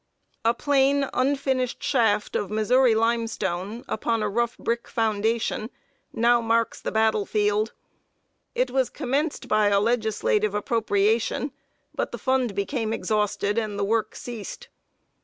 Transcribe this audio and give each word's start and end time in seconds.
A 0.43 0.55
plain, 0.55 1.07
unfinished 1.13 1.83
shaft 1.83 2.35
of 2.35 2.49
Missouri 2.49 2.95
limestone, 2.95 3.85
upon 3.87 4.23
a 4.23 4.29
rough 4.29 4.57
brick 4.57 4.87
foundation, 4.87 5.69
now 6.11 6.41
marks 6.41 6.81
the 6.81 6.91
battle 6.91 7.27
field. 7.27 7.73
It 8.55 8.71
was 8.71 8.89
commenced 8.89 9.47
by 9.47 9.67
a 9.67 9.79
legislative 9.79 10.55
appropriation; 10.55 11.51
but 11.93 12.11
the 12.11 12.17
fund 12.17 12.55
became 12.55 12.93
exhausted 12.93 13.59
and 13.59 13.77
the 13.77 13.85
work 13.85 14.15
ceased. 14.15 14.69